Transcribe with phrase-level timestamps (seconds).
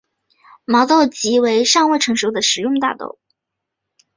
[0.65, 3.19] 毛豆即为尚未成熟的食用大豆。